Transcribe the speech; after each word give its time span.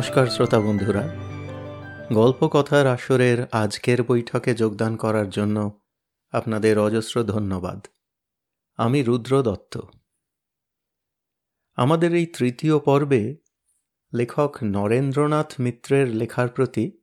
নমস্কার 0.00 0.26
শ্রোতা 0.26 0.60
বন্ধুরা। 0.60 1.08
গল্প 2.12 2.48
কথার 2.52 2.86
আসরের 2.86 3.46
আজকের 3.52 4.02
বৈঠকে 4.02 4.54
যোগদান 4.54 4.96
করার 4.96 5.30
জন্য 5.30 5.80
আপনাদের 6.30 6.78
অজস্র 6.78 7.22
ধন্যবাদ। 7.22 7.86
আমি 8.76 9.02
রুদ্র 9.02 9.42
দত্ত। 9.42 9.80
আমাদের 11.76 12.14
এই 12.14 12.26
তৃতীয় 12.26 12.78
পর্বে 12.78 13.36
লেখক 14.14 14.56
নরেন্দ্রনাথ 14.62 15.60
মিত্রের 15.60 16.08
লেখার 16.08 16.48
প্রতি 16.48 17.00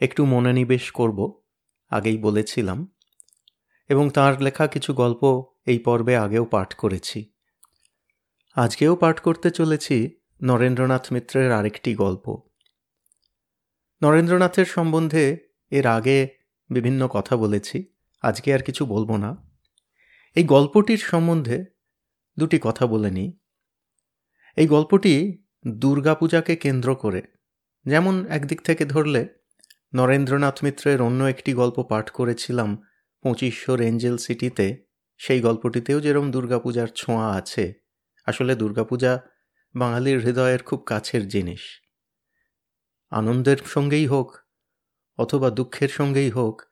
একটু 0.00 0.24
মনোনিবেশ 0.24 0.90
করব, 0.90 1.42
আগেই 1.90 2.18
বলেছিলাম, 2.18 2.94
এবং 3.88 4.10
তার 4.10 4.42
লেখা 4.42 4.66
কিছু 4.66 4.94
গল্প 4.94 5.44
এই 5.66 5.78
পর্বে 5.78 6.16
আগেও 6.16 6.44
পাঠ 6.44 6.74
করেছি। 6.74 7.32
আজকেও 8.54 8.96
পাঠ 8.96 9.20
করতে 9.20 9.50
চলেছি 9.50 10.21
নরেন্দ্রনাথ 10.42 11.12
মিত্রের 11.12 11.52
আরেকটি 11.52 11.94
গল্প। 11.94 12.36
নরেন্দ্রনাথের 14.02 14.64
সম্বন্ধে 14.64 15.24
এর 15.70 15.86
আগে 15.86 16.18
বিভিন্ন 16.70 17.08
কথা 17.08 17.36
বলেছি, 17.36 17.94
আজকে 18.22 18.54
আর 18.54 18.62
কিছু 18.62 18.86
বলব 18.86 19.16
না। 19.16 19.30
এই 20.36 20.44
গল্পটির 20.44 20.98
সম্বন্ধে 20.98 21.64
দুটি 22.36 22.58
কথা 22.62 22.86
বলে 22.86 23.10
নিই। 23.10 23.30
এই 24.56 24.66
গল্পটি 24.66 25.42
দুর্গাপূজাকে 25.66 26.56
কেন্দ্র 26.56 26.94
করে, 26.94 27.22
যেমন 27.86 28.26
একদিক 28.26 28.60
থেকে 28.62 28.84
ধরলে, 28.84 29.22
নরেন্দ্রনাথ 29.94 30.64
মিত্রের 30.64 31.02
অন্য 31.02 31.24
একটি 31.24 31.52
গল্প 31.52 31.82
পাঠ 31.82 32.10
করেছিলাম 32.10 32.70
পঁচিশশো 33.24 33.76
রেঞ্জেল 33.76 34.16
সিটিতে, 34.16 34.66
সেই 35.18 35.40
গল্পটিতেও 35.40 36.00
যেরম 36.00 36.30
দুর্গাপূজার 36.30 36.86
ছোঁয়া 36.86 37.28
আছে, 37.30 37.64
আসলে 38.26 38.54
দুর্গাপূজা 38.54 39.12
বাঙালির 39.74 40.18
হৃদয়ের 40.18 40.62
খুব 40.62 40.82
কাছের 40.86 41.28
জিনিস। 41.28 41.60
আনন্দের 43.10 43.56
সঙ্গেই 43.56 44.06
হোক 44.06 44.38
অথবা 45.18 45.50
দুঃখের 45.50 45.88
সঙ্গেই 45.88 46.30
হোক, 46.30 46.62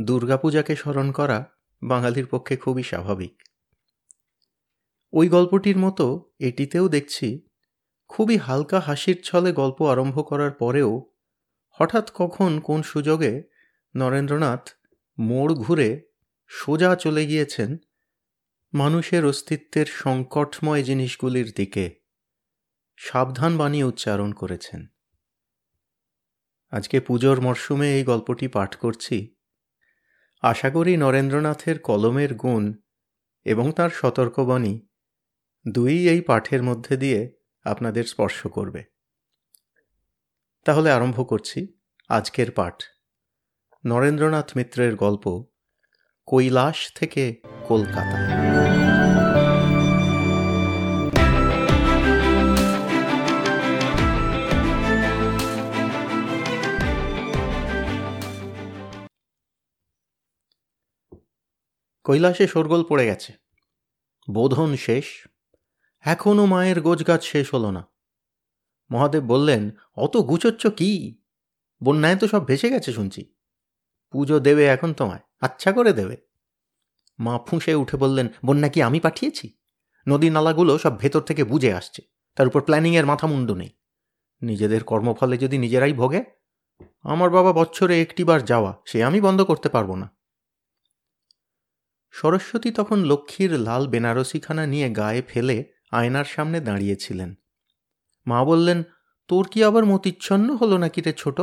দুর্গাপূজাকে 0.00 0.76
স্মরণ 0.76 1.12
করা 1.12 1.50
বাঙালির 1.82 2.26
পক্ষে 2.26 2.56
খুবই 2.56 2.82
স্বাভাবিক। 2.82 3.42
ওই 5.12 5.28
গল্পটির 5.28 5.78
মতো 5.78 6.30
এটিতেও 6.38 6.88
দেখছি 6.88 7.48
খুবই 8.08 8.36
হালকা 8.36 8.80
হাসির 8.80 9.22
ছলে 9.24 9.52
গল্প 9.52 9.82
আরম্ভ 9.82 10.28
করার 10.28 10.50
পরেও 10.50 11.10
হঠাৎ 11.70 12.10
কখন 12.14 12.60
কোন 12.60 12.82
সুযোগে 12.82 13.42
নরেন্দ্রনাথ 13.96 14.70
মোড় 15.18 15.54
ঘুরে 15.54 16.02
সোজা 16.46 16.96
চলে 16.96 17.26
গিয়েছেন 17.26 17.76
মানুষের 18.72 19.26
অস্তিত্বের 19.26 19.86
সংকটময় 19.86 20.82
জিনিসগুলির 20.82 21.52
দিকে। 21.56 21.97
সাবধান 23.00 23.58
বাণী 23.58 23.82
উচ্চারণ 23.82 24.32
করেছেন। 24.32 24.86
আজকে 26.70 27.00
পুজোর 27.00 27.40
মরশুমে 27.40 27.96
এই 27.96 28.04
গল্পটি 28.04 28.48
পাঠ 28.48 28.76
করছি। 28.76 29.34
আশা 30.42 30.70
করি 30.70 30.96
নরেন্দ্রনাথের 30.96 31.78
কলমের 31.78 32.34
গুণ 32.34 32.74
এবং 33.44 33.72
তার 33.72 33.90
সতর্কবাণী 33.90 34.86
দুই 35.74 36.08
এই 36.08 36.20
পাঠের 36.20 36.62
মধ্যে 36.62 36.96
দিয়ে 36.96 37.32
আপনাদের 37.64 38.04
স্পর্শ 38.04 38.46
করবে। 38.46 38.84
তাহলে 40.64 40.90
আরম্ভ 40.90 41.28
করছি 41.28 41.78
আজকের 42.08 42.50
পাঠ। 42.50 42.82
নরেন্দ্রনাথ 43.84 44.56
মিত্রের 44.56 44.96
গল্প 44.96 45.44
কৈলাস 46.26 46.92
থেকে 46.94 47.42
কলকাতা 47.68 48.18
কৈলাসে 62.08 62.46
শোরগোল 62.46 62.84
পড়ে 62.84 63.06
গেছে। 63.06 63.32
বোধন 64.30 64.76
শেষ। 64.76 65.28
এখনও 66.00 66.46
মায়ের 66.46 66.80
গোজগাছ 66.80 67.22
শেষ 67.22 67.54
হলো 67.54 67.70
না। 67.70 67.90
মহাদেব 68.90 69.24
বললেন, 69.24 69.70
অত 69.96 70.16
গুচোচ্ছ 70.16 70.66
কি? 70.66 71.20
বন্যায় 71.84 72.16
তো 72.16 72.28
সব 72.28 72.46
ভেসে 72.46 72.70
গেছে 72.70 72.92
শুনছি। 72.92 73.34
পুজো 74.10 74.40
দেবে 74.40 74.66
এখন 74.66 74.92
তোমায় 74.92 75.20
আচ্ছা 75.40 75.72
করে 75.72 75.92
দেবে। 75.92 76.16
মা 77.18 77.38
ফুঁসে 77.38 77.74
উঠে 77.74 77.96
বললেন, 77.96 78.28
বন্যা 78.44 78.68
কি 78.68 78.82
আমি 78.82 79.00
পাঠিয়েছি? 79.00 79.58
নদী 80.08 80.30
নালাগুলো 80.30 80.78
সব 80.78 80.98
ভেতর 80.98 81.20
থেকে 81.20 81.44
বুঝে 81.44 81.72
আসছে, 81.72 82.02
তার 82.34 82.46
উপর 82.46 82.62
প্ল্যানিংয়ের 82.62 83.06
মাথা 83.06 83.26
মুন্ডু 83.26 83.54
নেই। 83.54 83.68
নিজেদের 84.42 84.84
কর্মফলে 84.84 85.38
যদি 85.38 85.58
নিজেরাই 85.58 85.92
ভোগে, 85.92 86.24
আমার 87.02 87.30
বাবা 87.30 87.52
বছরে 87.52 88.02
একটিবার 88.02 88.44
যাওয়া, 88.44 88.82
সে 88.86 89.04
আমি 89.04 89.20
বন্ধ 89.20 89.42
করতে 89.42 89.68
পারব 89.68 89.94
না। 89.94 90.17
সরস্বতী 92.10 92.70
তখন 92.70 92.98
লক্ষ্মীর 93.04 93.58
লাল 93.58 93.86
বেনারসিখানা 93.86 94.66
নিয়ে 94.66 94.90
গায়ে 94.90 95.22
ফেলে 95.22 95.64
আয়নার 95.90 96.24
সামনে 96.24 96.60
দাঁড়িয়েছিলেন। 96.60 97.34
মা 98.26 98.44
বললেন, 98.44 98.82
তোর 99.28 99.48
কি 99.48 99.64
আবার 99.64 99.84
মতিচ্ছন্ন 99.84 100.54
হলো 100.54 100.78
নাকি 100.78 101.00
রে 101.00 101.12
ছোট? 101.12 101.40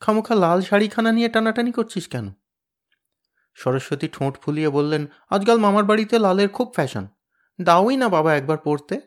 খামোখা 0.00 0.34
লাল 0.34 0.60
শাড়িখানা 0.60 1.12
নিয়ে 1.12 1.28
টানাটানি 1.28 1.72
করছিস 1.72 2.08
কেন? 2.08 2.32
সরস্বতী 3.54 4.08
ঠোঁট 4.08 4.38
ফুলিয়ে 4.38 4.68
বললেন, 4.68 5.06
আজকাল 5.30 5.58
মামার 5.58 5.84
বাড়িতে 5.84 6.18
লালের 6.18 6.48
খুব 6.48 6.72
ফ্যাশন। 6.74 7.06
দাওই 7.60 7.96
না 7.96 8.08
বাবা 8.08 8.34
একবার 8.34 8.58
পড়তে 8.64 9.00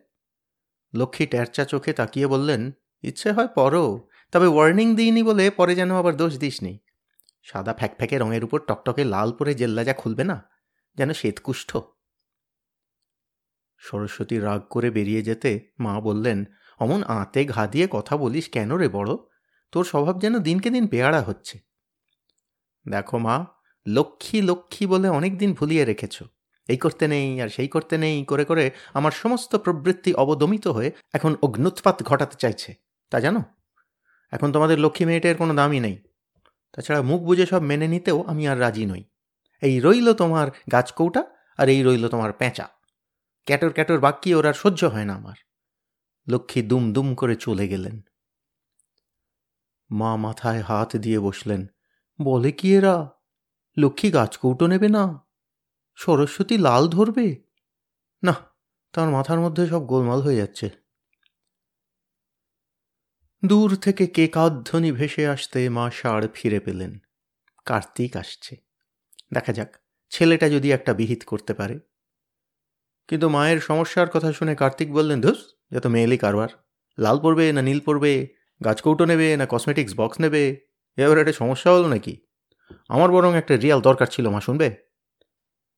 লক্ষ্মী 0.94 1.26
ট্যারচা 1.26 1.66
চোখে 1.66 1.94
তাকিয়ে 1.94 2.28
বললেন, 2.28 2.72
ইচ্ছে 3.04 3.32
হয় 3.32 3.48
পরও 3.48 4.08
তবে 4.32 4.48
ওয়ার্নিং 4.48 4.96
দিইনি 4.96 5.24
বলে 5.24 5.50
পরে 5.50 5.76
যেন 5.76 5.96
আবার 5.96 6.18
দোষ 6.18 6.38
দিসনি। 6.38 6.80
সাদা 7.44 7.74
ফ্যাকফ্যাকে 7.74 8.18
রঙের 8.18 8.44
উপর 8.44 8.60
টকটকে 8.60 9.04
লাল 9.04 9.32
পরে 9.32 9.54
জেল্লাজা 9.54 9.94
খুলবে 9.94 10.24
না? 10.24 10.55
যেন 10.98 11.14
শ্বেতকুষ্ঠ। 11.14 11.78
সরস্বতী 13.78 14.40
রাগ 14.40 14.62
করে 14.70 14.92
বেরিয়ে 14.92 15.22
যেতে 15.22 15.72
মা 15.80 16.02
বললেন, 16.02 16.46
অমন 16.80 17.04
আঁতে 17.04 17.46
ঘা 17.46 17.68
দিয়ে 17.68 17.88
কথা 17.92 18.18
বলিস 18.18 18.50
কেন 18.50 18.76
রে 18.76 18.90
বড়? 18.90 19.16
তোর 19.72 19.86
স্বভাব 19.86 20.20
যেন 20.20 20.40
দিনকে 20.40 20.70
দিন 20.70 20.88
বেয়ারা 20.88 21.22
হচ্ছে। 21.22 21.60
দেখো 22.88 23.18
মা, 23.18 23.46
লক্ষ্মী 23.88 24.42
লক্ষ্মী 24.42 24.88
বলে 24.88 25.10
অনেক 25.10 25.38
দিন 25.38 25.54
ভুলিয়ে 25.54 25.86
রেখেছ। 25.86 26.24
এই 26.68 26.78
করতে 26.78 27.08
নেই 27.08 27.42
আর 27.42 27.50
সেই 27.50 27.68
করতে 27.68 27.98
নেই 27.98 28.26
করে 28.26 28.46
করে 28.46 28.72
আমার 28.94 29.12
সমস্ত 29.12 29.56
প্রবৃত্তি 29.56 30.14
অবদমিত 30.14 30.68
হয়ে 30.68 30.92
এখন 31.14 31.36
অগ্নুৎপাত 31.42 32.04
ঘটাতে 32.04 32.36
চাইছে। 32.38 32.76
তা 33.10 33.20
জানো? 33.20 33.44
এখন 34.32 34.52
তোমাদের 34.52 34.80
লক্ষ্মী 34.80 35.06
মেয়েটের 35.06 35.38
কোনো 35.38 35.54
দামই 35.54 35.80
নেই। 35.80 36.04
তাছাড়া 36.74 37.02
মুখ 37.02 37.22
বুঝে 37.22 37.46
সব 37.46 37.60
মেনে 37.60 37.88
নিতেও 37.88 38.24
আমি 38.24 38.48
আর 38.48 38.60
রাজি 38.60 38.86
নই। 38.86 39.04
এই 39.62 39.80
রইল 39.80 40.14
তোমার 40.14 40.48
গাছকৌটা 40.72 41.24
আর 41.58 41.70
এই 41.70 41.84
রইল 41.84 42.10
তোমার 42.10 42.34
পেঁচা। 42.34 42.70
ক্যাটর 43.46 43.74
ক্যাটর 43.74 44.00
বাক্যি 44.00 44.34
ওর 44.34 44.46
আর 44.46 44.54
সহ্য 44.54 44.86
হয় 44.86 45.06
না 45.06 45.14
আমার। 45.14 45.36
লক্ষ্মী 46.28 46.62
দুম 46.62 46.94
দুম 46.94 47.16
করে 47.16 47.36
চলে 47.36 47.68
গেলেন। 47.68 48.02
মা 49.92 50.16
মাথায় 50.16 50.62
হাত 50.62 50.96
দিয়ে 50.96 51.20
বসলেন। 51.20 51.68
বলে 52.22 52.52
কি 52.52 52.76
এরা? 52.76 53.10
লক্ষ্মী 53.78 54.12
গাছকৌটো 54.12 54.68
নেবে 54.68 54.90
না? 54.90 55.26
সরস্বতী 55.96 56.58
লাল 56.58 56.88
ধরবে? 56.88 57.44
না, 58.24 58.34
তার 58.94 59.10
মাথার 59.10 59.40
মধ্যে 59.40 59.68
সব 59.68 59.86
গোলমাল 59.86 60.22
হয়ে 60.22 60.36
যাচ্ছে। 60.36 60.70
দূর 63.46 63.76
থেকে 63.76 64.08
কেকাধ্বনি 64.08 64.92
ভেসে 64.92 65.28
আসতে 65.28 65.70
মা 65.70 65.92
ষাঁড় 65.92 66.28
ফিরে 66.34 66.60
পেলেন। 66.60 67.00
কার্তিক 67.66 68.18
আসছে। 68.18 68.65
দেখা 69.34 69.54
যাক, 69.54 69.78
ছেলেটা 70.10 70.50
যদি 70.50 70.72
একটা 70.72 70.94
বিহিত 70.94 71.24
করতে 71.24 71.54
পারে। 71.54 71.80
কিন্তু 73.08 73.30
মায়ের 73.30 73.60
সমস্যার 73.60 74.10
কথা 74.10 74.34
শুনে 74.34 74.56
কার্তিক 74.56 74.94
বললেন, 74.94 75.22
ধুস 75.22 75.56
যত 75.72 75.88
মেয়েলি 75.88 76.18
কারবার। 76.18 76.50
লাল 76.98 77.20
পড়বে 77.20 77.52
না 77.52 77.62
নীল 77.62 77.80
পড়বে 77.80 78.28
গাছকৌটো 78.64 79.06
নেবে 79.06 79.38
না 79.38 79.48
কসমেটিক্স 79.50 79.94
বক্স 79.98 80.20
নেবে 80.20 80.62
এবার 80.98 81.18
একটা 81.18 81.34
সমস্যা 81.34 81.72
হলো 81.72 81.88
নাকি? 81.88 82.18
আমার 82.90 83.12
বরং 83.12 83.36
একটা 83.36 83.58
রিয়াল 83.58 83.82
দরকার 83.82 84.08
ছিল, 84.08 84.30
মা, 84.30 84.42
শুনবে? 84.42 84.76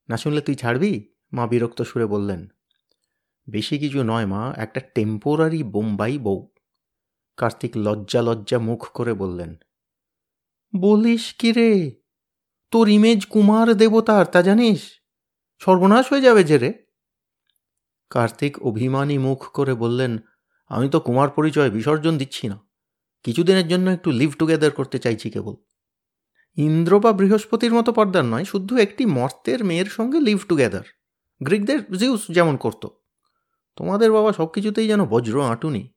না 0.10 0.18
শুনলে 0.18 0.42
তুই 0.42 0.56
ছাড়বি? 0.56 1.14
মা 1.34 1.48
বিরক্ত 1.48 1.82
সুরে 1.82 2.06
বললেন, 2.06 2.48
বেশি 3.50 3.80
কিছু 3.80 4.04
নয়, 4.04 4.26
মা, 4.26 4.54
একটা 4.58 4.80
টেম্পোরারি 4.80 5.64
বোম্বাই 5.64 6.18
বউ। 6.18 6.48
কার্তিক 7.38 7.78
লজ্জা 7.78 8.22
লজ্জা 8.22 8.60
মুখ 8.60 8.88
করে 8.88 9.14
বললেন, 9.14 9.56
বলিস 10.76 11.34
কি 11.34 11.52
রে? 11.52 11.97
তোর 12.72 12.90
ইমেজ 12.90 13.26
কুমার 13.26 13.74
দেবতার, 13.74 14.26
তা 14.26 14.42
জানিস? 14.42 14.92
সর্বনাশ 15.60 16.12
হয়ে 16.12 16.22
যাবে 16.22 16.44
যে 16.44 16.58
রে 16.58 16.74
কার্তিক 18.10 18.60
অভিমানী 18.60 19.18
মুখ 19.18 19.44
করে 19.44 19.74
বললেন, 19.74 20.18
আমি 20.68 20.90
তো 20.90 21.00
কুমার 21.00 21.30
পরিচয় 21.30 21.70
বিসর্জন 21.70 22.18
দিচ্ছি 22.18 22.48
না। 22.48 22.60
কিছুদিনের 23.24 23.68
জন্য 23.68 23.90
একটু 23.90 24.12
লিভ 24.12 24.36
টুগেদার 24.38 24.72
করতে 24.72 25.00
চাইছি 25.00 25.30
কেবল। 25.30 25.56
ইন্দ্র 26.56 27.00
বা 27.00 27.14
বৃহস্পতির 27.14 27.74
মতো 27.74 27.94
পর্দার 27.94 28.26
নয়, 28.26 28.44
শুধু 28.44 28.78
একটি 28.78 29.06
মর্তের 29.06 29.64
মেয়ের 29.64 29.86
সঙ্গে 29.86 30.20
লিভ 30.20 30.46
টুগেদার 30.48 30.84
গ্রিকদের 31.44 31.96
জিউস 31.96 32.28
যেমন 32.30 32.58
করত। 32.58 32.88
তোমাদের 33.76 34.12
বাবা 34.12 34.34
সব 34.34 34.48
কিছুতেই 34.48 34.88
যেন 34.88 35.06
বজ্র 35.06 35.46
আঁটুনি। 35.46 35.94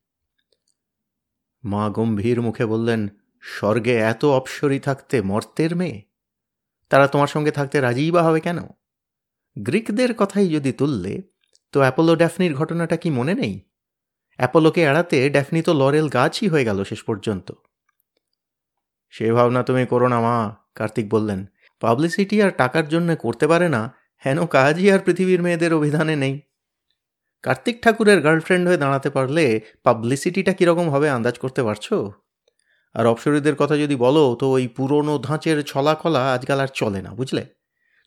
মা 1.64 1.90
গম্ভীর 1.90 2.40
মুখে 2.40 2.66
বললেন, 2.66 3.08
স্বর্গে 3.40 3.96
এত 3.96 4.24
অপসরি 4.24 4.80
থাকতে 4.80 5.22
মর্তের 5.22 5.76
মেয়ে? 5.76 6.09
তারা 6.90 7.06
তোমার 7.06 7.26
সঙ্গে 7.26 7.50
থাকতে 7.50 7.80
রাজিই 7.80 8.10
বা 8.10 8.22
হবে 8.22 8.40
কেন? 8.40 8.58
গ্রিকদের 9.58 10.14
কথাই 10.14 10.48
যদি 10.48 10.72
তুললে, 10.72 11.22
তো 11.72 11.80
অ্যাপোলো 11.80 12.16
ড্যাফনির 12.16 12.54
ঘটনাটা 12.54 12.96
কি 12.96 13.10
মনে 13.10 13.34
নেই? 13.34 13.70
অ্যাপোলোকে 14.36 14.82
এড়াতে 14.82 15.30
ড্যাফনি 15.30 15.62
তো 15.62 15.74
লরেল 15.74 16.08
গাছই 16.08 16.48
হয়ে 16.48 16.64
গেল 16.64 16.84
শেষ 16.84 17.02
পর্যন্ত। 17.02 17.52
সে 19.10 19.32
ভাবনা 19.32 19.62
তুমি 19.62 19.86
করো 19.86 20.08
না, 20.08 20.20
মা, 20.20 20.56
কার্তিক 20.74 21.08
বললেন। 21.08 21.46
পাবলিসিটি 21.80 22.42
আর 22.42 22.50
টাকার 22.50 22.88
জন্য 22.88 23.16
করতে 23.16 23.46
পারে 23.46 23.68
না, 23.68 23.94
হেন 24.26 24.46
কাজই 24.46 24.90
আর 24.90 24.98
পৃথিবীর 24.98 25.42
মেয়েদের 25.42 25.74
অভিধানে 25.74 26.16
নেই। 26.16 26.40
কার্তিক 27.42 27.82
ঠাকুরের 27.82 28.20
গার্লফ্রেন্ড 28.20 28.68
হয়ে 28.68 28.76
দাঁড়াতে 28.76 29.10
পারলে 29.10 29.60
পাবলিসিটিটা 29.84 30.52
কীরকম 30.52 30.90
হবে, 30.90 31.10
আন্দাজ 31.10 31.38
করতে 31.38 31.62
পারছ? 31.62 31.92
আর 32.94 33.06
অপসরীদের 33.06 33.56
কথা 33.56 33.76
যদি 33.76 33.96
বলো, 33.96 34.36
তো 34.40 34.50
ওই 34.50 34.68
পুরনো 34.68 35.18
ধাঁচের 35.18 35.62
ছলা 35.62 35.94
কলা 35.94 36.32
আজকাল 36.32 36.60
আর 36.60 36.66
চলে 36.74 37.02
না, 37.02 37.10
বুঝলে? 37.10 37.46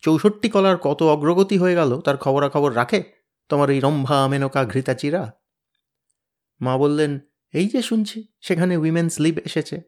চৌষট্টি 0.02 0.50
কলার 0.50 0.78
কত 0.78 1.04
অগ্রগতি 1.04 1.58
হয়ে 1.58 1.76
গেল, 1.76 2.02
তার 2.02 2.18
খবরাখবর 2.18 2.76
রাখে 2.76 3.04
তোমার 3.50 3.70
এই 3.70 3.80
রম্ভা 3.80 4.28
মেনকা 4.28 4.66
ঘৃতাচিরা? 4.66 5.32
মা 6.62 6.78
বললেন, 6.78 7.20
এই 7.54 7.70
যে 7.70 7.82
শুনছি, 7.82 8.28
সেখানে 8.42 8.78
উইমেন্স 8.78 9.20
লিভ 9.20 9.38
এসেছে। 9.38 9.82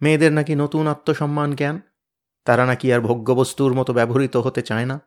মেয়েদের 0.00 0.32
নাকি 0.32 0.54
নতুন 0.54 0.86
আত্মসম্মান 0.86 1.54
জ্ঞান। 1.54 1.80
তারা 2.44 2.66
নাকি 2.66 2.92
আর 2.92 3.00
ভোগ্যবস্তুর 3.00 3.74
মতো 3.74 3.92
ব্যবহৃত 3.92 4.36
হতে 4.36 4.62
চায় 4.62 4.84
না। 4.84 5.00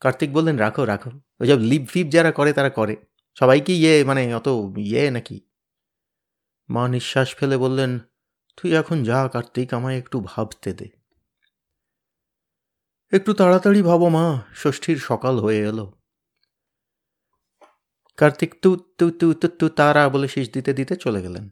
কার্তিক 0.00 0.32
বললেন, 0.32 0.56
রাখো 0.56 0.84
রাখো 0.84 1.10
ওই 1.40 1.48
সব 1.48 1.58
লিপ 1.58 1.88
ফিপ 1.88 2.06
যারা 2.08 2.32
করে, 2.32 2.52
তারা 2.52 2.70
করে। 2.70 2.96
সবাই 3.34 3.60
কি 3.60 3.74
ইয়ে 3.74 4.04
মানে 4.04 4.34
অত 4.34 4.48
ইয়ে 4.78 5.10
নাকি? 5.10 5.40
মা 6.68 6.88
নিঃশ্বাস 6.88 7.34
ফেলে 7.34 7.56
বললেন 7.56 7.98
তুই 8.60 8.74
এখন 8.76 9.02
যা 9.02 9.28
কার্তিক, 9.32 9.74
আমায় 9.74 9.98
একটু 9.98 10.20
ভাবতে 10.20 10.72
দে। 10.72 10.88
একটু 13.12 13.34
তাড়াতাড়ি 13.34 13.82
ভাবো 13.82 14.08
মা, 14.08 14.42
ষষ্ঠীর 14.56 14.98
সকাল 14.98 15.38
হয়ে 15.38 15.58
এলো। 15.58 15.92
কার্তিক 18.16 18.54
তু 18.62 18.76
তু 18.98 19.10
তু 19.10 19.34
তু 19.34 19.48
তু, 19.48 19.68
তারা 19.68 20.08
বলে 20.08 20.28
শীষ 20.28 20.52
দিতে 20.52 20.72
দিতে 20.72 20.96
চলে 20.96 21.22
গেলেন। 21.22 21.50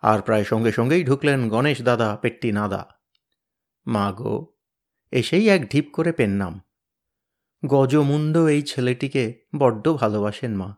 আর 0.00 0.22
প্রায় 0.22 0.44
সঙ্গে 0.44 0.72
সঙ্গেই 0.72 1.04
ঢুকলেন 1.04 1.48
গণেশ 1.48 1.82
দাদা, 1.82 2.18
পেট্টি 2.22 2.52
নাদা। 2.52 2.88
মা 3.86 4.12
গো, 4.12 4.54
এসেই 5.10 5.48
এক 5.48 5.70
ঢিপ 5.70 5.84
করে 5.92 6.12
পেন 6.12 6.30
নাম। 6.30 6.60
গজমুণ্ড 7.66 8.38
এই 8.38 8.62
ছেলেটিকে 8.62 9.46
বড্ড 9.58 9.92
ভালোবাসেন 9.92 10.56
মা, 10.56 10.76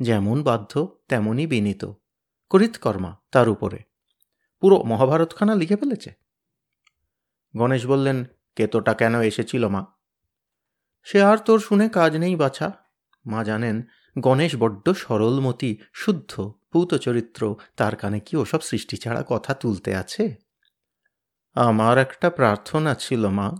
যেমন 0.00 0.42
বাধ্য 0.42 1.00
তেমনই 1.08 1.46
বিনীত 1.46 1.84
করিতকর্মা 2.50 3.16
তার 3.32 3.48
উপরে। 3.48 3.91
পুরো 4.62 4.82
মহাভারতখানা 4.82 5.54
লিখে 5.54 5.76
ফেলেছে? 5.76 6.14
গণেশ 7.56 7.86
বললেন, 7.86 8.24
কেতোটা 8.56 8.94
কেন 8.94 9.20
এসেছিল 9.20 9.68
মা? 9.68 9.86
সে 11.04 11.22
আর 11.22 11.38
তোর 11.38 11.60
শুনে 11.60 11.88
কাজ 11.88 12.16
নেই, 12.16 12.36
বাছা। 12.36 12.72
মা 13.26 13.44
জানেন, 13.44 13.82
গণেশ 14.18 14.56
বড্ড 14.56 14.88
সরলমতি, 14.88 15.78
শুদ্ধ 15.92 16.54
পূত 16.72 16.94
চরিত্র 16.94 17.56
তার 17.76 17.96
কানে 17.96 18.20
কি 18.20 18.36
ওসব 18.36 18.60
সৃষ্টি 18.60 18.96
ছাড়া 18.96 19.24
কথা 19.28 19.54
তুলতে 19.54 19.96
আছে? 19.96 20.36
আমার 21.54 21.98
একটা 21.98 22.30
প্রার্থনা 22.30 22.94
ছিল, 22.94 23.28
মা। 23.28 23.52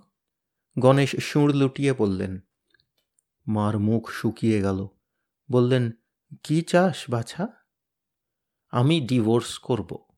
গণেশ 0.78 1.16
সুঁড় 1.16 1.52
লুটিয়ে 1.52 1.92
বললেন। 1.92 2.40
মার 3.46 3.78
মুখ 3.78 4.10
শুকিয়ে 4.10 4.62
গেল। 4.62 4.88
বললেন, 5.50 5.90
কি 6.42 6.62
চাস, 6.62 7.10
বাছা? 7.10 7.48
আমি 8.70 9.00
ডিভোর্স 9.00 9.58
করব। 9.58 10.11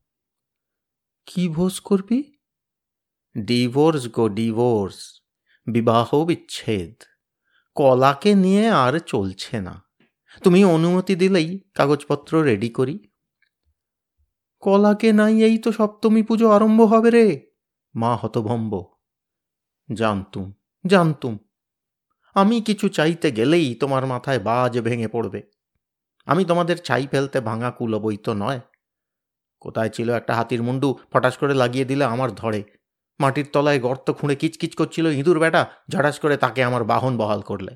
কি 1.25 1.49
ভোজ 1.49 1.79
করবি? 1.79 2.23
ডিভোর্স 3.37 4.07
গো, 4.07 4.29
ডিভোর্স। 4.29 5.21
বিবাহ 5.67 6.25
বিচ্ছেদ 6.25 7.03
কলাকে 7.75 8.35
নিয়ে 8.35 8.69
আর 8.69 8.99
চলছে 8.99 9.61
না। 9.61 9.83
তুমি 10.43 10.65
অনুমতি 10.65 11.15
দিলেই 11.15 11.59
কাগজপত্র 11.73 12.41
রেডি 12.41 12.69
করি। 12.69 12.99
কলাকে 14.59 15.13
নাই, 15.13 15.43
এই 15.43 15.57
তো 15.57 15.71
সপ্তমী 15.71 16.23
পুজো 16.23 16.49
আরম্ভ 16.49 16.81
হবে 16.81 17.09
রে। 17.09 17.51
মা 17.95 18.15
হতভম্ব। 18.15 18.95
জানতুম 19.93 20.53
জানতুম। 20.85 21.37
আমি 22.33 22.61
কিছু 22.61 22.89
চাইতে 22.89 23.31
গেলেই 23.31 23.75
তোমার 23.75 24.05
মাথায় 24.05 24.39
বাজ 24.39 24.79
ভেঙে 24.79 25.07
পড়বে। 25.07 25.43
আমি 26.25 26.45
তোমাদের 26.45 26.77
চাই 26.77 27.07
ফেলতে 27.07 27.41
ভাঙা 27.41 27.71
কুলবই 27.71 28.17
তো 28.17 28.33
নয়। 28.33 28.59
কোথায় 29.65 29.89
ছিল 29.89 30.09
একটা 30.09 30.33
হাতির 30.35 30.61
মুন্ডু? 30.63 30.89
ফটাস 31.13 31.37
করে 31.37 31.53
লাগিয়ে 31.53 31.85
দিলে 31.85 32.05
আমার 32.05 32.31
ধরে 32.31 32.63
মাটির 33.19 33.47
তলায় 33.53 33.79
গর্ত 33.79 34.07
খুঁড়ে 34.11 34.35
কিচকিচ 34.35 34.75
করছিল 34.75 35.05
ইঁদুর 35.05 35.39
বেটা 35.39 35.61
ঝাড়াস 35.91 36.19
করে 36.19 36.35
তাকে 36.37 36.63
আমার 36.63 36.83
বাহন 36.83 37.17
বহাল 37.17 37.41
করলে। 37.41 37.73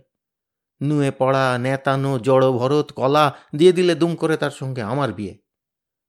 নুয়ে 0.81 1.11
পড়া, 1.11 1.57
নেতানো, 1.57 2.19
জড় 2.19 2.51
ভরত, 2.51 2.91
কলা 2.91 3.25
দিয়ে 3.55 3.71
দিলে 3.71 3.95
দুম 3.95 4.15
করে 4.15 4.37
তার 4.37 4.51
সঙ্গে 4.51 4.81
আমার 4.81 5.13
বিয়ে। 5.13 5.37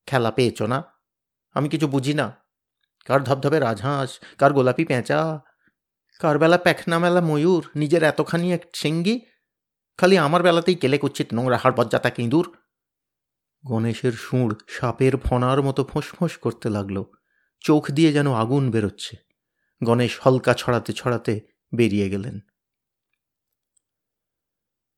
খেলা 0.07 0.31
পেয়েছ 0.31 0.63
না? 0.63 0.85
আমি 1.55 1.69
কিছু 1.69 1.87
বুঝি 1.89 2.15
না। 2.15 2.27
কার 3.05 3.25
ধবধবে 3.25 3.59
রাজহাঁস, 3.59 4.11
কার 4.39 4.53
গোলাপি 4.53 4.85
পেঁচা, 4.85 5.41
কার 6.19 6.39
বেলা 6.39 6.59
প্যাখনা 6.59 6.99
মেলা 6.99 7.21
ময়ূর, 7.21 7.65
নিজের 7.77 8.03
এতখানি 8.03 8.53
এক 8.53 8.63
সেঙ্গি 8.75 9.17
খালি 9.99 10.19
আমার 10.19 10.43
বেলাতেই 10.43 10.75
কেলে 10.75 10.99
কুচ্ছিত 10.99 11.35
নোংরা 11.35 11.57
হাড় 11.57 11.75
বজ্জাতা 11.75 12.11
ইঁদুর। 12.19 12.47
গণেশের 13.67 14.13
সুঁড় 14.13 14.55
সাপের 14.69 15.17
ফনার 15.17 15.63
মতো 15.63 15.85
ফোঁস 15.85 16.37
করতে 16.37 16.71
লাগল। 16.71 17.05
চোখ 17.61 17.91
দিয়ে 17.91 18.13
যেন 18.13 18.33
আগুন 18.33 18.71
বেরোচ্ছে। 18.71 19.17
গণেশ 19.85 20.21
হলকা 20.27 20.55
ছড়াতে 20.55 20.93
ছড়াতে 20.93 21.41
বেরিয়ে 21.75 22.11
গেলেন। 22.11 22.41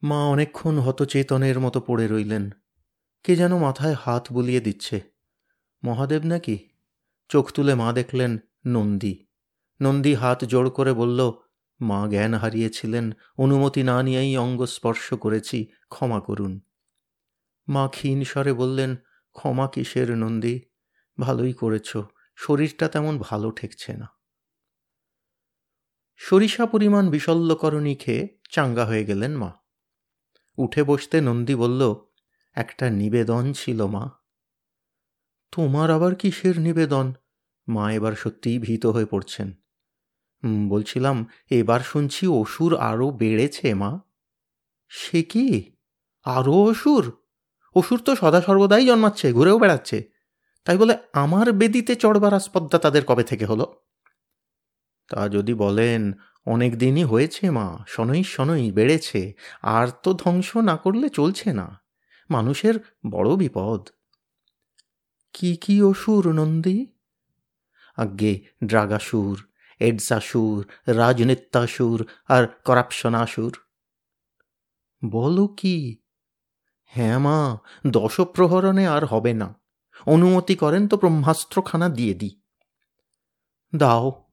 মা 0.03 0.25
অনেকক্ষণ 0.25 0.79
হতচেতনের 0.79 1.61
মতো 1.61 1.81
পড়ে 1.81 2.09
রইলেন। 2.09 2.51
কে 3.25 3.37
যেন 3.37 3.59
মাথায় 3.59 3.95
হাত 3.95 4.33
বুলিয়ে 4.33 4.61
দিচ্ছে। 4.61 5.01
মহাদেব 5.85 6.25
নাকি? 6.25 6.69
চোখ 7.29 7.53
তুলে 7.53 7.75
মা 7.75 7.93
দেখলেন 7.93 8.39
নন্দী। 8.67 9.27
নন্দী 9.83 10.15
হাত 10.15 10.45
জোড় 10.45 10.71
করে 10.71 10.93
বলল, 10.93 11.33
মা 11.81 12.09
জ্ঞান 12.09 12.35
হারিয়েছিলেন। 12.35 13.13
অনুমতি 13.39 13.83
না 13.83 14.03
নিয়েই 14.03 14.37
অঙ্গ 14.37 14.65
স্পর্শ 14.65 15.15
করেছি। 15.15 15.67
ক্ষমা 15.89 16.21
করুন। 16.21 16.61
মা 17.69 17.89
ক্ষীণ 17.89 18.25
স্বরে 18.25 18.53
বললেন, 18.53 18.97
ক্ষমা 19.33 19.69
কিসের 19.69 20.17
নন্দী? 20.17 20.61
ভালোই 21.21 21.53
করেছ, 21.53 21.97
শরীরটা 22.37 22.89
তেমন 22.89 23.19
ভালো 23.19 23.51
ঠেকছে 23.51 23.97
না। 23.97 24.09
সরিষা 26.17 26.67
পরিমাণ 26.67 27.11
বিশল্যকরণী 27.11 27.95
খেয়ে 27.95 28.39
চাঙ্গা 28.51 28.85
হয়ে 28.85 29.05
গেলেন 29.05 29.37
মা। 29.37 29.53
উঠে 30.59 30.83
বসতে 30.83 31.21
নন্দী 31.21 31.55
বলল, 31.55 31.95
একটা 32.53 32.91
নিবেদন 32.91 33.53
ছিল 33.53 33.87
মা। 33.87 34.11
তোমার 35.53 35.91
আবার 35.91 36.15
কিসের 36.15 36.61
নিবেদন? 36.61 37.13
মা 37.69 37.93
এবার 37.93 38.13
সত্যিই 38.13 38.59
ভীত 38.59 38.87
হয়ে 38.87 39.07
পড়ছেন। 39.07 39.53
বলছিলাম, 40.69 41.27
এবার 41.51 41.81
শুনছি 41.81 42.27
অসুর 42.27 42.77
আরও 42.77 43.11
বেড়েছে 43.11 43.75
মা। 43.75 44.01
সে 44.89 45.23
কি? 45.23 45.77
আরও 46.25 46.53
অসুর? 46.53 47.22
অসুর 47.75 47.99
তো 47.99 48.17
সদা 48.17 48.41
সর্বদাই 48.41 48.87
জন্মাচ্ছে, 48.87 49.33
ঘুরেও 49.33 49.59
বেড়াচ্ছে। 49.59 49.99
তাই 50.65 50.77
বলে 50.79 50.99
আমার 51.13 51.53
বেদিতে 51.53 51.95
চড়বার 51.95 52.35
আস্পদ্দা 52.35 52.79
তাদের 52.79 53.05
কবে 53.05 53.25
থেকে 53.25 53.45
হলো? 53.47 53.67
তা 55.09 55.29
যদি 55.29 55.55
বলেন, 55.55 56.13
অনেক 56.47 56.79
দিনই 56.79 57.05
হয়েছে 57.05 57.51
মা 57.51 57.85
শনৈ 57.87 58.23
শনৈ 58.23 58.71
বেড়েছে, 58.71 59.33
আর 59.63 59.87
তো 60.03 60.15
ধ্বংস 60.15 60.57
না 60.57 60.77
করলে 60.77 61.09
চলছে 61.09 61.53
না, 61.53 61.83
মানুষের 62.31 62.75
বড় 63.11 63.37
বিপদ। 63.37 63.89
কি 65.35 65.57
কি 65.57 65.83
অসুর 65.83 66.33
নন্দী? 66.33 66.87
আজ্ঞে, 67.97 68.41
ড্রাগাসুর, 68.65 69.37
এডসাসুর 69.81 70.61
রাজনীত্যাসুর 70.87 72.07
আর 72.29 72.47
করাপশনাসুর 72.65 73.53
বলো 75.05 75.47
কি 75.47 76.02
হ্যাঁ 76.95 77.19
মা, 77.19 77.59
দশপ্রহরণে 77.87 78.87
আর 78.87 79.05
হবে 79.05 79.35
না। 79.35 79.61
অনুমতি 80.07 80.55
করেন 80.55 80.89
তো 80.89 80.97
ব্রহ্মাস্ত্রখানা 80.97 81.89
দিয়ে 81.89 82.15
দিই। 82.15 82.41
দাও, 83.77 84.31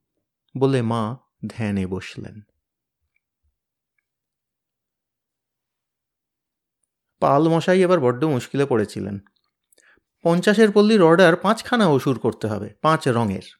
বলে 0.58 0.82
মা 0.82 1.18
ধ্যানে 1.48 1.88
বসলেন। 1.88 2.42
পাল 7.20 7.50
মশাই 7.50 7.82
এবার 7.82 8.00
বড্ড 8.00 8.24
মুশকিলে 8.24 8.66
পড়েছিলেন। 8.66 9.20
পঞ্চাশের 10.24 10.72
পল্লীর 10.72 11.01
অর্ডার 11.01 11.36
পাঁচখানা 11.36 11.88
ওষুর 11.88 12.20
করতে 12.20 12.48
হবে, 12.48 12.74
পাঁচ 12.82 13.08
রঙের। 13.08 13.60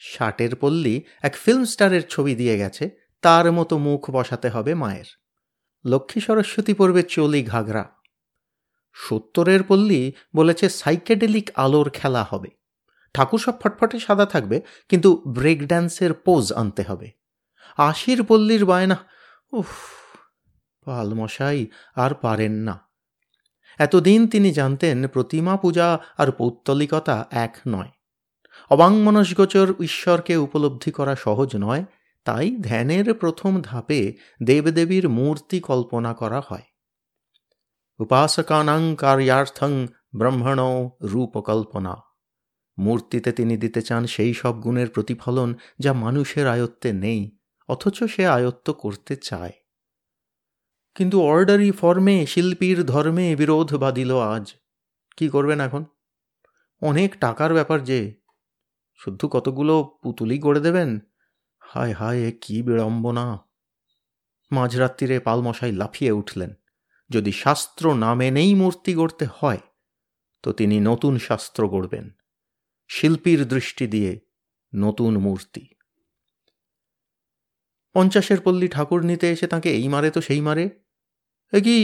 ষাটের 0.00 0.56
পল্লী 0.56 1.02
এক 1.22 1.34
ফিল্ম 1.34 1.64
স্টারের 1.64 2.08
ছবি 2.08 2.34
দিয়ে 2.34 2.58
গেছে, 2.58 2.90
তার 3.22 3.52
মতো 3.52 3.78
মুখ 3.78 4.10
বসাতে 4.10 4.48
হবে 4.48 4.74
মায়ের। 4.74 5.04
লক্ষ্মী 5.86 6.20
সরস্বতী 6.20 6.74
পড়বে 6.74 7.02
চলি 7.02 7.42
ঘাগরা। 7.42 7.93
সত্তরের 8.94 9.62
পল্লী 9.62 10.12
বলেছে 10.36 10.68
সাইকেডেলিক 10.68 11.50
আলোর 11.54 11.90
খেলা 11.90 12.26
হবে। 12.30 12.50
ঠাকুর 13.14 13.40
সব 13.40 13.60
ফটফটে 13.60 13.98
সাদা 13.98 14.26
থাকবে, 14.26 14.60
কিন্তু 14.88 15.22
ব্রেক 15.26 15.66
ড্যান্সের 15.66 16.14
পোজ 16.14 16.52
আনতে 16.52 16.82
হবে। 16.82 17.10
আশির 17.76 18.22
পল্লীর 18.22 18.64
বায়না, 18.64 18.96
উফ, 19.52 19.68
পালমশাই, 20.84 21.66
আর 21.94 22.14
পারেন 22.14 22.52
না। 22.52 22.80
এতদিন 23.78 24.26
তিনি 24.26 24.52
জানতেন 24.52 25.08
প্রতিমা 25.08 25.56
পূজা 25.56 25.98
আর 26.18 26.32
পৌত্তলিকতা 26.32 27.26
এক 27.30 27.56
নয়। 27.68 27.88
অবাংমনস্গোচর 28.70 29.74
ঈশ্বরকে 29.80 30.36
উপলব্ধি 30.36 30.90
করা 30.90 31.16
সহজ 31.16 31.56
নয়, 31.56 31.84
তাই 32.24 32.56
ধ্যানের 32.56 33.14
প্রথম 33.14 33.62
ধাপে 33.62 34.14
দেবদেবীর 34.42 35.08
মূর্তি 35.08 35.60
কল্পনা 35.60 36.14
করা 36.14 36.42
হয়। 36.48 36.62
উপাসকানাং 37.98 38.96
কার্যার্থং 38.96 39.86
ব্রহ্মণ 40.16 40.58
রূপকল্পনা 41.02 41.96
মূর্তিতে 42.78 43.32
তিনি 43.32 43.56
দিতে 43.56 43.82
চান 43.82 44.06
সেই 44.06 44.34
সব 44.34 44.60
গুণের 44.60 44.90
প্রতিফলন 44.90 45.54
যা 45.78 45.92
মানুষের 45.92 46.48
আয়ত্তে 46.48 46.92
নেই, 46.92 47.38
অথচ 47.68 48.04
সে 48.04 48.26
আয়ত্ত 48.26 48.70
করতে 48.70 49.16
চায়। 49.16 49.52
কিন্তু 50.94 51.22
অর্ডারি 51.22 51.70
ফর্মে 51.70 52.26
শিল্পীর 52.26 52.86
ধর্মে 52.86 53.36
বিরোধ 53.36 53.74
বাঁধিল 53.74 54.18
আজ। 54.18 54.54
কি 55.16 55.28
করবেন 55.28 55.60
এখন? 55.60 55.84
অনেক 56.82 57.18
টাকার 57.18 57.52
ব্যাপার 57.52 57.84
যে। 57.84 58.14
শুদ্ধ 58.96 59.26
কতগুলো 59.26 59.98
পুতুলি 60.02 60.38
গড়ে 60.38 60.60
দেবেন? 60.60 60.98
হায় 61.58 61.92
হায় 61.92 62.32
কী 62.40 62.62
বিড়ম্বনা। 62.62 63.38
মাঝরাত্রিরে 64.52 65.20
পালমশাই 65.20 65.72
লাফিয়ে 65.72 66.12
উঠলেন। 66.12 66.54
যদি 67.10 67.32
শাস্ত্র 67.32 67.84
না 67.94 68.10
মেনেই 68.14 68.52
মূর্তি 68.54 68.92
গড়তে 68.94 69.26
হয়, 69.38 69.62
তো 70.44 70.48
তিনি 70.52 70.76
নতুন 70.80 71.14
শাস্ত্র 71.18 71.60
গড়বেন, 71.68 72.06
শিল্পীর 72.90 73.40
দৃষ্টি 73.48 73.84
দিয়ে 73.86 74.12
নতুন 74.72 75.12
মূর্তি। 75.16 75.64
পঞ্চাশের 77.94 78.40
পল্লী 78.40 78.68
ঠাকুর 78.68 79.00
নিতে 79.04 79.26
এসে 79.30 79.46
তাকে 79.46 79.68
এই 79.70 79.86
মারে 79.88 80.08
তো 80.10 80.20
সেই 80.20 80.40
মারে। 80.40 80.64
এ 81.52 81.58
কি, 81.60 81.78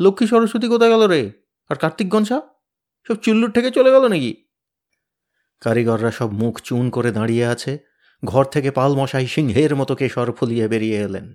লক্ষ্মী 0.00 0.26
সরস্বতী 0.26 0.66
কোথায় 0.68 0.90
গেল 0.90 1.02
রে? 1.12 1.22
আর 1.70 1.76
কার্তিক 1.76 2.08
সব 3.06 3.16
চুল্লুর 3.22 3.50
থেকে 3.50 3.70
চলে 3.70 3.90
গেল 3.90 4.04
নাকি? 4.08 4.32
কারিগররা 5.62 6.10
সব 6.10 6.30
মুখ 6.32 6.54
চুন 6.60 6.84
করে 6.90 7.10
দাঁড়িয়ে 7.12 7.46
আছে, 7.46 7.72
ঘর 8.22 8.44
থেকে 8.44 8.70
পাল 8.70 8.90
মশাই 8.94 9.26
সিংহের 9.26 9.72
মতো 9.76 9.92
কেশর 9.96 10.28
ফুলিয়ে 10.32 10.66
বেরিয়ে 10.68 10.98
এলেন। 11.06 11.26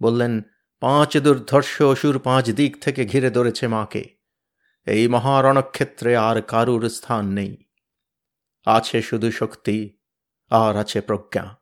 বললেন 0.00 0.32
পাঁচ 0.80 1.18
দুর্ধর্ষ 1.18 1.82
অসুর 1.82 2.18
পাঁচ 2.18 2.50
দিক 2.50 2.82
থেকে 2.82 3.04
ঘিরে 3.04 3.30
ধরেছে 3.30 3.68
মাকে। 3.68 4.16
এই 4.86 5.08
মহারণক্ষেত্রে 5.08 6.16
আর 6.16 6.42
কারুর 6.42 6.88
স্থান 6.88 7.26
নেই। 7.26 7.56
আছে 8.66 9.02
শুধু 9.02 9.30
শক্তি, 9.30 9.98
আর 10.50 10.76
আছে 10.76 11.00
প্রজ্ঞা। 11.00 11.56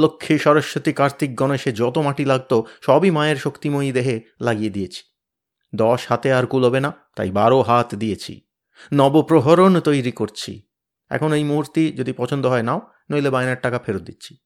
লক্ষ্মী, 0.00 0.38
সরস্বতী, 0.38 0.92
কার্তিক, 0.92 1.36
গণেশে 1.36 1.72
যত 1.72 1.98
মাটি 1.98 2.24
লাগতো, 2.24 2.66
সবই 2.82 3.10
মায়ের 3.10 3.36
শক্তিময়ী 3.36 3.92
দেহে 3.92 4.20
লাগিয়ে 4.40 4.70
দিয়েছি। 4.70 5.02
দশ 5.74 6.06
হাতে 6.08 6.32
আর 6.32 6.46
কুলবে 6.46 6.80
না, 6.80 6.92
তাই 7.16 7.30
বারো 7.30 7.62
হাত 7.62 7.94
দিয়েছি। 7.94 8.40
নবপ্রহরণ 8.94 9.80
তৈরি 9.80 10.12
করছি। 10.12 10.62
এখন 11.10 11.32
এই 11.32 11.44
মূর্তি 11.44 11.92
যদি 11.92 12.12
পছন্দ 12.12 12.46
হয় 12.46 12.62
নাও, 12.62 12.90
নইলে 13.10 13.30
বায়নার 13.30 13.60
টাকা 13.60 13.78
ফেরত 13.78 14.02
দিচ্ছি। 14.02 14.36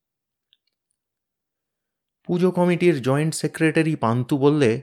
পুজো 2.25 2.51
কমিটির 2.51 3.03
জয়েন্ট 3.03 3.35
সেক্রেটারি 3.35 3.97
পান্তু 3.97 4.39
বললে, 4.39 4.83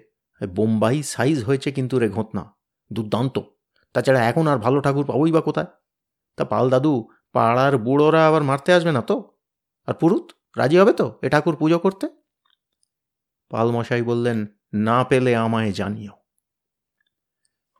বোম্বাই 0.55 1.03
সাইজ 1.03 1.43
হয়েছে 1.43 1.71
কিন্তু 1.71 1.99
রে 1.99 2.09
ঘটনা, 2.09 2.55
দুর্দান্ত। 2.93 3.39
তাছাড়া 3.93 4.21
এখন 4.25 4.47
আর 4.47 4.57
ভালো 4.57 4.81
ঠাকুর 4.81 5.05
পাবোই 5.05 5.31
বা 5.31 5.41
কোথায়? 5.41 5.65
তা 6.37 6.45
পাল 6.45 6.69
দাদু, 6.69 7.07
পাড়ার 7.33 7.77
বুড়োরা 7.77 8.27
আবার 8.27 8.43
মারতে 8.43 8.73
আসবে 8.73 8.91
না 8.91 9.01
তো? 9.01 9.37
আর 9.87 9.93
পুরুত, 9.93 10.31
রাজি 10.57 10.77
হবে 10.77 10.93
তো 10.93 11.19
এ 11.21 11.29
ঠাকুর 11.29 11.55
পুজো 11.55 11.79
করতে? 11.79 12.07
পালমশাই 13.49 14.01
বললেন, 14.01 14.45
না 14.73 15.03
পেলে 15.03 15.35
আমায় 15.35 15.71
জানিও। 15.71 16.11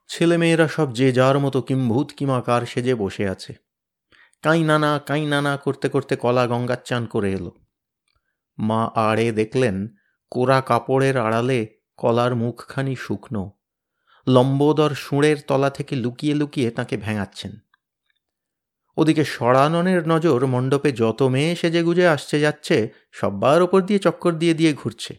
ছেলেমেয়েরা 0.08 0.68
সব 0.68 0.94
যে 0.94 1.12
যার 1.12 1.39
মতো 1.39 1.62
কিম্ভূত 1.62 2.12
কিমাকার 2.18 2.65
সেজে 2.65 2.96
বসে 2.96 3.30
আছে। 3.30 3.53
কাই 4.41 4.63
নানা 4.63 5.00
কাই 5.00 5.25
নানা 5.25 5.58
করতে 5.58 5.89
করতে 5.89 6.15
কলা 6.15 6.48
গঙ্গার 6.48 6.77
চান 6.86 7.06
করে 7.06 7.32
এলো। 7.32 7.61
মা 8.58 8.91
আড়ে 8.96 9.31
দেখলেন 9.31 9.88
কোরা 10.31 10.62
কাপড়ের 10.62 11.17
আড়ালে 11.17 11.79
কলার 11.98 12.36
মুখখানি 12.36 12.96
শুকনো। 12.96 13.51
লম্বোদর 14.27 14.89
সুঁড়ের 14.89 15.38
তলা 15.48 15.70
থেকে 15.70 15.96
লুকিয়ে 15.96 16.36
লুকিয়ে 16.36 16.72
তাকে 16.72 16.98
ভেঙাচ্ছেন। 16.98 17.51
ওদিকে 18.98 19.24
সরাননের 19.24 20.08
নজর 20.08 20.46
মণ্ডপে 20.46 20.91
যত 20.91 21.22
মেয়ে 21.24 21.55
সেজে 21.55 21.84
গুজে 21.84 22.08
আসছে 22.08 22.39
যাচ্ছে, 22.39 22.89
সব্বার 23.12 23.62
ওপর 23.62 23.81
দিয়ে 23.81 24.00
চক্কর 24.00 24.31
দিয়ে 24.31 24.53
দিয়ে 24.53 24.74
ঘুরছে। 24.74 25.15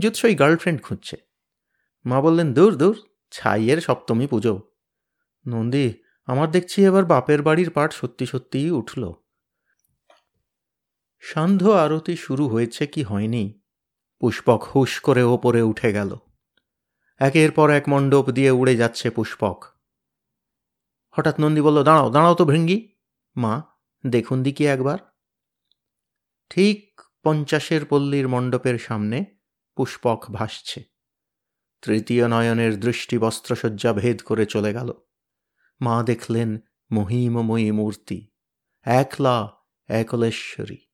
জুৎসই 0.00 0.34
গার্লফ্রেন্ড 0.34 0.82
খুঁজছে। 0.82 1.16
মা 2.04 2.20
বললেন, 2.20 2.54
দূর 2.54 2.74
দূর, 2.74 2.96
ছাইয়ের 3.30 3.80
সপ্তমী 3.80 4.26
পুজো। 4.26 4.60
নন্দী, 5.46 5.92
আমার 6.26 6.50
দেখছি 6.50 6.84
এবার 6.84 7.04
বাপের 7.04 7.42
বাড়ির 7.42 7.70
পাঠ 7.70 7.92
সত্যি 7.92 8.26
সত্যিই 8.26 8.70
উঠল। 8.70 9.12
সান্ধ্য 11.20 11.70
আরতি 11.70 12.16
শুরু 12.16 12.48
হয়েছে 12.48 12.86
কি 12.86 13.02
হয়নি? 13.02 13.60
পুষ্পক 14.18 14.62
হুশ 14.62 15.00
করে 15.00 15.22
ওপরে 15.22 15.62
উঠে 15.62 15.92
গেল। 15.92 16.16
একের 17.18 17.52
পর 17.52 17.70
এক 17.70 17.88
মণ্ডপ 17.88 18.30
দিয়ে 18.30 18.50
উড়ে 18.50 18.76
যাচ্ছে 18.76 19.10
পুষ্পক। 19.10 19.64
হঠাৎ 21.10 21.40
নন্দী 21.40 21.60
বলল, 21.60 21.82
দাঁড়াও 21.82 22.10
দাঁড়াও 22.10 22.34
তো 22.34 22.44
ভৃঙ্গি। 22.44 22.96
মা, 23.36 23.62
দেখুন 24.06 24.42
দিকে 24.42 24.66
একবার। 24.66 24.98
ঠিক 26.50 27.00
পঞ্চাশের 27.22 27.84
পল্লীর 27.84 28.28
মণ্ডপের 28.28 28.78
সামনে 28.78 29.24
পুষ্পক 29.76 30.24
ভাসছে। 30.32 30.84
তৃতীয় 31.82 32.28
নয়নের 32.28 32.80
দৃষ্টি 32.80 33.18
বস্ত্রসজ্জা 33.18 33.92
ভেদ 33.92 34.22
করে 34.22 34.46
চলে 34.46 34.72
গেল। 34.72 34.92
মা 35.80 36.02
দেখলেন 36.02 36.58
মহিমময়ী 36.92 37.70
মূর্তি, 37.70 38.30
একলা 38.82 39.52
একলেশ্বরী। 39.88 40.85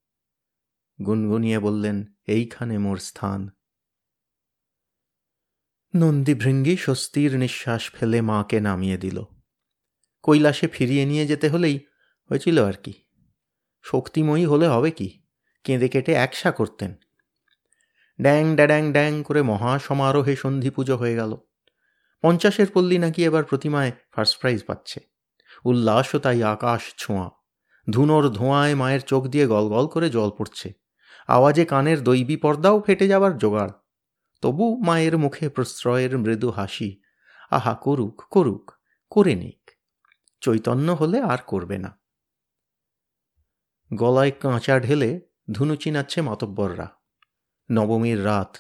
গুনগুনিয়ে 1.03 1.59
বললেন, 1.59 2.05
এইখানে 2.27 2.79
মোর 2.79 2.99
স্থান। 2.99 3.51
নন্দী 5.97 6.35
ভৃঙ্গি 6.35 6.77
স্বস্তির 6.77 7.39
নিঃশ্বাস 7.39 7.91
ফেলে 7.91 8.21
মাকে 8.21 8.61
নামিয়ে 8.61 8.97
দিল। 8.97 9.23
কৈলাসে 10.23 10.69
ফিরিয়ে 10.69 11.05
নিয়ে 11.05 11.27
যেতে 11.27 11.49
হলেই 11.49 11.79
হয়েছিল 12.31 12.65
আর 12.65 12.73
কি। 12.73 12.93
শক্তিময়ী 13.83 14.47
হলে 14.47 14.69
হবে 14.69 14.91
কি? 14.91 15.23
কেঁদে 15.65 15.89
কেটে 15.89 16.13
একসা 16.13 16.51
করতেন। 16.51 16.95
ড্যাং 18.21 18.55
ড্যাড্যাং 18.55 18.93
ড্যাং 18.93 19.23
করে 19.23 19.43
মহা 19.43 19.79
সমারোহে 19.79 20.37
সন্ধি 20.37 20.71
পুজো 20.71 20.97
হয়ে 20.97 21.15
গেল। 21.15 21.37
পঞ্চাশের 22.23 22.67
পল্লী 22.75 22.99
নাকি 22.99 23.25
এবার 23.25 23.45
প্রতিমায় 23.45 23.93
ফার্স্ট 24.13 24.41
প্রাইজ 24.41 24.65
পাচ্ছে। 24.65 25.01
উল্লাসও 25.65 26.19
তাই 26.19 26.43
আকাশ 26.43 26.95
ছোঁয়া। 26.99 27.31
ধুনোর 27.91 28.29
ধোঁয়ায় 28.29 28.75
মায়ের 28.75 29.01
চোখ 29.01 29.27
দিয়ে 29.27 29.47
গল 29.47 29.87
করে 29.87 30.11
জল 30.11 30.31
পড়ছে। 30.31 30.82
আওয়াজে 31.27 31.65
কানের 31.65 32.05
দৈবী 32.05 32.37
পর্দাও 32.37 32.81
ফেটে 32.81 33.09
যাবার 33.09 33.39
জোগাড়। 33.39 33.71
তবু 34.41 34.83
মায়ের 34.87 35.19
মুখে 35.19 35.49
প্রশ্রয়ের 35.49 36.19
মৃদু 36.19 36.51
হাসি, 36.51 37.03
আহা, 37.51 37.75
করুক 37.75 38.23
করুক, 38.31 38.73
করে 39.11 39.35
নিক। 39.35 39.71
চৈতন্য 40.41 40.93
হলে 40.93 41.21
আর 41.21 41.39
করবে 41.47 41.79
না। 41.79 42.01
গলায় 43.95 44.31
কাঁচা 44.31 44.81
ঢেলে 44.81 45.21
ধুনু 45.53 45.77
চিনাচ্ছে 45.77 46.21
মাতব্বররা। 46.21 46.89
নবমীর 47.71 48.25
রাত। 48.25 48.57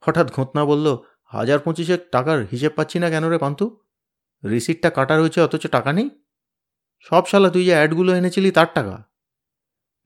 হঠাৎ 0.00 0.32
ঘটনা 0.32 0.64
বলল, 0.64 0.98
হাজার 1.24 1.58
পঁচিশেক 1.58 2.00
টাকার 2.10 2.46
হিসেব 2.52 2.72
পাচ্ছি 2.76 2.98
না 2.98 3.10
কেন 3.10 3.24
রে 3.24 3.38
পান্তু 3.38 3.80
রিসিটটা 4.50 4.90
কাটা 4.90 5.18
রয়েছে 5.18 5.40
অথচ 5.40 5.66
টাকা 5.66 5.92
নেই? 5.92 6.10
সব 7.00 7.26
সালা 7.26 7.50
তুই 7.50 7.64
যে 7.64 7.70
অ্যাডগুলো 7.70 8.14
এনেছিলি, 8.14 8.50
তার 8.50 8.66
টাকা? 8.74 9.04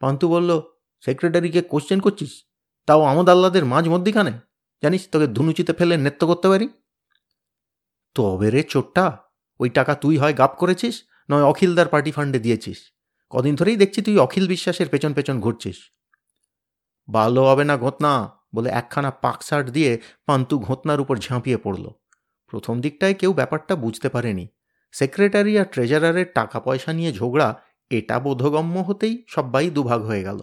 পান্তু 0.00 0.28
বলল 0.28 0.62
সেক্রেটারিকে 1.00 1.62
কোশ্চেন 1.62 2.00
করছিস? 2.00 2.44
তাও 2.86 3.02
আমদ 3.02 3.28
আল্লাদের 3.28 3.64
মাঝ 3.64 3.88
মধ্যিখানে? 3.88 4.32
জানিস 4.82 5.08
তোকে 5.12 5.26
ধুনুচিতে 5.26 5.72
ফেলে 5.72 5.96
নেত্য 5.96 6.26
করতে 6.26 6.48
পারি? 6.48 6.68
তবে 8.14 8.50
রে 8.50 8.62
চোটটা 8.62 9.18
ওই 9.60 9.70
টাকা 9.70 9.94
তুই 9.94 10.18
হয় 10.18 10.34
গাপ 10.34 10.56
করেছিস, 10.56 11.04
নয় 11.30 11.42
অখিলদার 11.42 11.88
পার্টি 11.88 12.10
ফান্ডে 12.10 12.38
দিয়েছিস। 12.38 12.92
কদিন 13.30 13.54
ধরেই 13.54 13.76
দেখছি 13.76 14.02
তুই 14.02 14.18
অখিল 14.18 14.48
বিশ্বাসের 14.48 14.88
পেছন 14.88 15.14
পেছন 15.14 15.40
ঘুরছিস। 15.40 15.76
ভালো 17.10 17.44
হবে 17.44 17.64
না 17.64 17.76
ঘটনা 17.76 18.30
বলে 18.54 18.70
একখানা 18.70 19.10
পাকসার্ট 19.10 19.70
দিয়ে 19.70 20.00
পান্তু 20.26 20.58
ঘটনার 20.58 21.00
উপর 21.00 21.16
ঝাঁপিয়ে 21.16 21.56
পড়ল। 21.56 21.88
প্রথম 22.46 22.80
দিকটায় 22.80 23.14
কেউ 23.14 23.32
ব্যাপারটা 23.32 23.76
বুঝতে 23.76 24.08
পারেনি। 24.08 24.48
সেক্রেটারি 24.92 25.58
আর 25.58 25.64
ট্রেজারারের 25.64 26.26
টাকা 26.34 26.60
পয়সা 26.60 26.92
নিয়ে 26.92 27.12
ঝগড়া, 27.12 27.62
এটা 27.90 28.20
বোধগম্য 28.20 28.78
হতেই 28.78 29.24
সবাই 29.28 29.70
দুভাগ 29.70 30.02
হয়ে 30.02 30.22
গেল। 30.22 30.40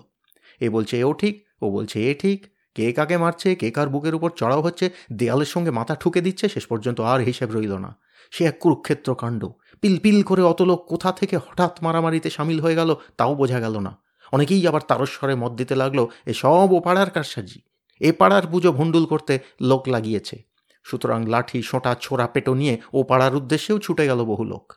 এ 0.59 0.69
বলছে, 0.69 0.99
এও 0.99 1.13
ঠিক, 1.13 1.47
ও 1.61 1.69
বলছে, 1.69 2.11
এ 2.11 2.15
ঠিক। 2.19 2.53
কে 2.75 2.91
কাকে 2.91 3.17
মারছে, 3.17 3.55
কে 3.55 3.71
কার 3.71 3.89
বুকের 3.89 4.15
উপর 4.15 4.29
চড়াও 4.29 4.61
হচ্ছে, 4.61 4.89
দেয়ালের 5.13 5.45
সঙ্গে 5.45 5.71
মাথা 5.71 5.95
ঠুকে 5.95 6.21
দিচ্ছে, 6.21 6.49
শেষ 6.49 6.65
পর্যন্ত 6.65 7.01
আর 7.01 7.19
হিসেব 7.19 7.51
রইল 7.51 7.77
না। 7.77 7.97
সে 8.31 8.45
এক 8.45 8.59
কুরুক্ষেত্র 8.59 9.15
কাণ্ড। 9.15 9.45
পিল 9.81 9.99
পিল 9.99 10.23
করে 10.23 10.41
অত 10.41 10.61
লোক 10.61 10.85
কোথা 10.85 11.11
থেকে 11.11 11.37
হঠাৎ 11.37 11.83
মারামারিতে 11.83 12.29
সামিল 12.29 12.59
হয়ে 12.59 12.75
গেল, 12.75 12.95
তাও 13.17 13.35
বোঝা 13.35 13.59
গেল 13.59 13.79
না। 13.79 14.01
অনেকেই 14.31 14.67
আবার 14.67 14.81
তারস্বরে 14.81 15.35
মত 15.35 15.51
দিতে 15.51 15.75
লাগল, 15.75 16.07
এ 16.25 16.33
সব 16.33 16.71
ও 16.71 16.79
পাড়ার 16.79 17.09
কারসাজি। 17.09 17.61
এ 17.99 18.11
পাড়ার 18.11 18.47
পুজো 18.47 18.71
ভণ্ডুল 18.71 19.05
করতে 19.05 19.39
লোক 19.61 19.87
লাগিয়েছে। 19.87 20.43
সুতরাং 20.83 21.25
লাঠি, 21.25 21.61
সোঁটা, 21.61 21.95
ছোড়া, 22.01 22.27
পেটো 22.27 22.53
নিয়ে 22.53 22.81
ও 22.93 23.03
পাড়ার 23.03 23.35
উদ্দেশ্যেও 23.35 23.79
ছুটে 23.79 24.07
গেল 24.07 24.23
বহু 24.23 24.43
লোক। 24.43 24.73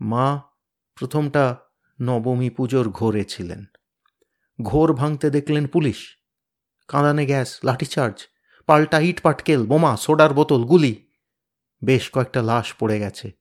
মা, 0.00 0.42
প্রথমটা 0.94 1.56
নবমী 2.02 2.50
পুজোর 2.50 2.88
ঘোরে 2.88 3.24
ছিলেন। 3.24 3.64
ঘোর 4.62 4.92
ভাঙতে 4.92 5.30
দেখলেন 5.30 5.66
পুলিশ। 5.66 6.16
কাঁদানে 6.88 7.26
গ্যাস, 7.26 7.60
লাঠিচার্জ, 7.64 8.28
পাল্টা 8.66 9.00
ইট 9.00 9.20
পাটকেল, 9.20 9.66
বোমা, 9.66 9.96
সোডার 9.96 10.34
বোতল, 10.34 10.64
গুলি। 10.64 11.10
বেশ 11.84 12.10
কয়েকটা 12.10 12.42
লাশ 12.42 12.74
পড়ে 12.74 12.98
গেছে। 12.98 13.32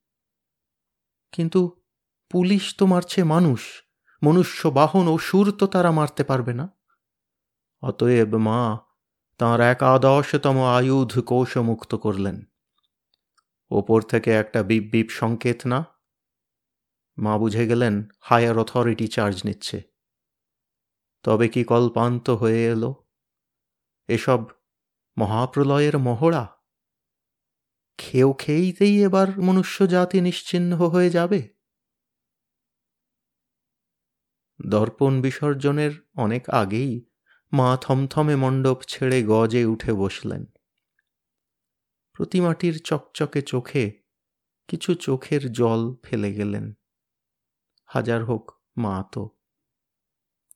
কিন্তু 1.32 1.82
পুলিশ 2.30 2.76
তো 2.78 2.86
মারছে 2.86 3.24
মানুষ। 3.24 3.84
মনুষ্য 4.24 4.68
বাহন 4.68 5.08
ও 5.08 5.18
সুর 5.18 5.52
তো 5.52 5.68
তারা 5.68 5.92
মারতে 5.92 6.24
পারবে 6.24 6.54
না। 6.54 6.70
অতএব 7.82 8.36
মা, 8.36 8.78
তাঁর 9.38 9.62
একাদশতম 9.62 10.64
আয়ুধ 10.64 11.20
কোষমুক্ত 11.20 11.96
করলেন। 11.96 12.44
ওপর 13.72 14.02
থেকে 14.02 14.32
একটা 14.32 14.64
বিপ 14.64 14.84
বিপ 14.92 15.10
সংকেত 15.10 15.68
না? 15.68 15.86
মা 17.18 17.38
বুঝে 17.38 17.68
গেলেন, 17.68 18.04
হায়ার 18.22 18.58
অথরিটি 18.58 19.08
চার্জ 19.08 19.42
নিচ্ছে। 19.46 19.97
তবে 21.28 21.50
কি 21.50 21.64
কল্পান্ত 21.64 22.30
হয়ে 22.30 22.66
এলো? 22.66 23.04
এসব 24.08 24.40
মহাপ্রলয়ের 25.18 25.98
মহড়া 25.98 26.48
খেয়েও 27.98 28.34
খেয়েইতেই 28.34 29.04
এবার 29.04 29.40
মনুষ্য 29.40 29.88
জাতি 29.88 30.22
নিশ্চিহ্ন 30.22 30.74
হয়ে 30.74 31.10
যাবে? 31.10 31.50
দর্পণ 34.70 35.22
বিসর্জনের 35.22 35.92
অনেক 36.16 36.50
আগেই 36.50 37.06
মা 37.54 37.78
থমথমে 37.82 38.36
মণ্ডপ 38.36 38.82
ছেড়ে 38.88 39.24
গজে 39.24 39.66
উঠে 39.66 39.94
বসলেন। 39.94 40.46
প্রতিমাটির 42.14 42.82
চকচকে 42.84 43.42
চোখে 43.42 44.04
কিছু 44.68 44.96
চোখের 44.96 45.52
জল 45.52 45.96
ফেলে 46.04 46.34
গেলেন। 46.34 46.74
হাজার 47.86 48.26
হোক 48.26 48.52
মা 48.78 49.04
তো। 49.12 49.37